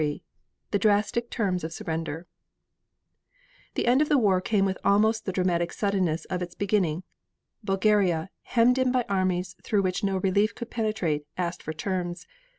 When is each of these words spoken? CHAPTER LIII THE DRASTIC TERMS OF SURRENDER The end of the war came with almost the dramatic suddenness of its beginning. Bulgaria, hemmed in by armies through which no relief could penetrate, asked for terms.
CHAPTER 0.01 0.13
LIII 0.13 0.23
THE 0.71 0.79
DRASTIC 0.79 1.29
TERMS 1.29 1.63
OF 1.63 1.71
SURRENDER 1.73 2.25
The 3.75 3.85
end 3.85 4.01
of 4.01 4.09
the 4.09 4.17
war 4.17 4.41
came 4.41 4.65
with 4.65 4.79
almost 4.83 5.25
the 5.25 5.31
dramatic 5.31 5.71
suddenness 5.71 6.25
of 6.25 6.41
its 6.41 6.55
beginning. 6.55 7.03
Bulgaria, 7.63 8.31
hemmed 8.41 8.79
in 8.79 8.91
by 8.91 9.05
armies 9.07 9.55
through 9.63 9.83
which 9.83 10.03
no 10.03 10.17
relief 10.17 10.55
could 10.55 10.71
penetrate, 10.71 11.27
asked 11.37 11.61
for 11.61 11.73
terms. 11.73 12.25